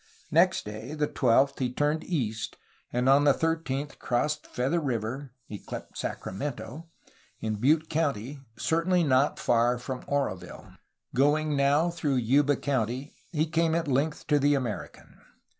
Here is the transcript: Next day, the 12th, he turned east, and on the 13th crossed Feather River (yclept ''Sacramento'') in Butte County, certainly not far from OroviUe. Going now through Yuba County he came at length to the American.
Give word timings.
Next 0.31 0.65
day, 0.65 0.95
the 0.95 1.07
12th, 1.07 1.59
he 1.59 1.71
turned 1.71 2.03
east, 2.03 2.57
and 2.91 3.07
on 3.07 3.23
the 3.23 3.35
13th 3.35 3.99
crossed 3.99 4.47
Feather 4.47 4.79
River 4.79 5.31
(yclept 5.47 5.95
''Sacramento'') 5.95 6.87
in 7.39 7.57
Butte 7.57 7.87
County, 7.87 8.39
certainly 8.57 9.03
not 9.03 9.37
far 9.37 9.77
from 9.77 10.01
OroviUe. 10.05 10.75
Going 11.13 11.55
now 11.55 11.91
through 11.91 12.15
Yuba 12.15 12.55
County 12.55 13.13
he 13.31 13.45
came 13.45 13.75
at 13.75 13.87
length 13.87 14.25
to 14.25 14.39
the 14.39 14.55
American. 14.55 15.21